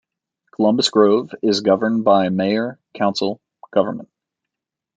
[0.55, 3.39] Columbus Grove is governed by a mayor-council
[3.71, 4.09] government.